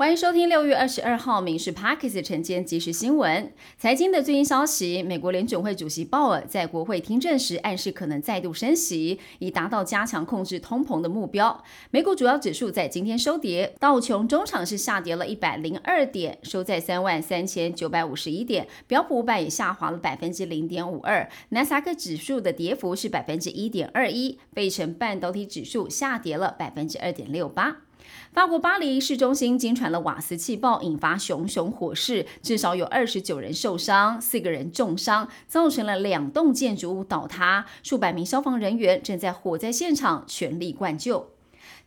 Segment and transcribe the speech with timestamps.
[0.00, 3.44] 欢迎收听六月二十二号《民事 Parkes 晨间即时新闻》。
[3.76, 11.62] 财经的最新消息：美国联准会主席鲍尔在国会听证时暗示可能再度升息，以达到加强控制通膨的目标。
[11.90, 27.82] 美股主要指数在今天收跌，道琼中场是下跌了一百零二点，收在三万三千九百五十一点；标普五百也下滑了百分之零点五二，纳斯达克指数的跌幅是百分之一点二一，费城半导体指数下跌了百分之二点六八。
[28.32, 41.30] 法国巴黎市中心惊传了瓦斯气爆，引发熊熊火势，至少有二十九人受伤，四个人重伤，造成了两栋建筑物倒塌，数百名消防人员正在火灾现场全力灌救。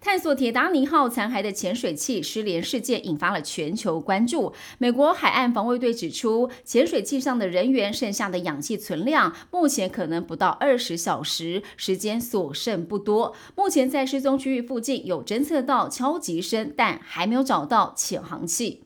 [0.03, 4.52] 探索铁达尼号残骸的潜水器失联事件引发了全球关注。
[4.77, 13.34] 美国海岸防卫队指出，潜水器上的人员剩下的氧气存量目前可能不到二十小时，时间所剩不多。
[13.55, 18.81] 目前在失踪区域附近有侦测到敲击声，但还没有找到潜航器。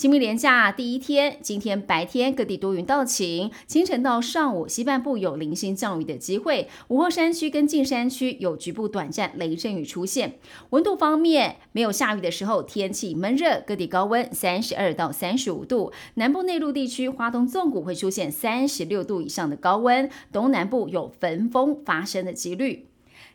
[0.00, 10.38] 清明连假第一天，今天白天各地多云到晴，清晨到上午西半部有零星降雨的机会，午后山区跟近山区有局部短暂雷阵雨出现。
[10.70, 22.86] 温度方面，没有下雨的时候天气闷热，各地高温三十二到三十五度，南部内陆地区花东纵谷会出现三十六度以上的高温，东南部有焚风发生的几率。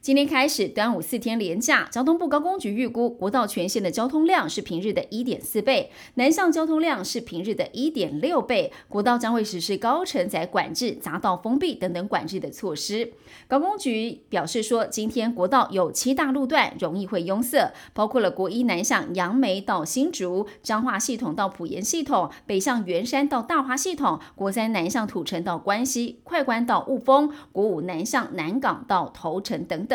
[0.05, 8.71] 今天开始，端午四天连假，交通部高工局预估国道全线的交通量是平日的一点四倍，南向交通量是平日的一点六倍。
[8.87, 13.13] 国道将会实施高承载管制、匝道封闭等等管制的措施。
[13.47, 29.94] 高工局表示说，今天国道有七大路段容易会拥塞，包括了国一南向杨梅到新竹、彰化系统到埔盐系统、北向圆山到大华系统、国三南向土城到关西、快关到雾峰、国五南向南港到头城等等。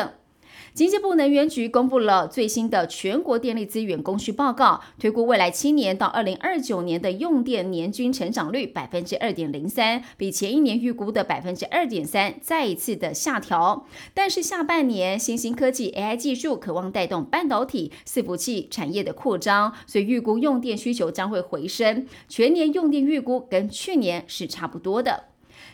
[0.73, 13.87] 经济部能源局公布了最新的全国电力资源供需报告，推估未来七年到二零二九年的用电年均成长率百分之二点零三，比前一年预估的百分之二点三再一次的下调。
[14.15, 25.30] 但是下半年新兴科技 AI 技术渴望带动半导体、伺服器产业的扩张，所以预估用电需求将会回升，全年用电预估跟去年是差不多的。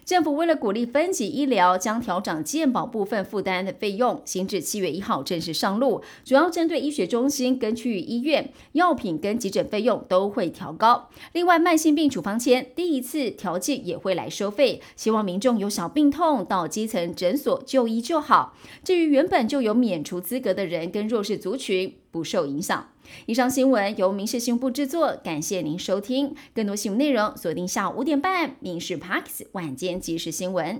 [0.07, 11.09] 政府为了鼓励分级医疗，将调整健保部分负担的费用，新至七月一号正式上路，主要针对医学中心跟区域医院，药品跟急诊费用都会调高。
[11.33, 18.57] 另外，慢性病处方签第一次调剂也会来收费，希望民众有小病痛到基层诊所就医就好。
[18.85, 22.89] 至于原本就有免除资格的人跟弱势族群，不受影响。
[23.27, 26.35] 以上新闻由民事新闻部制作，感谢您收听。
[26.55, 30.77] 更多新闻内容锁定下午五点半《民事 Parks 晚间即时新闻》。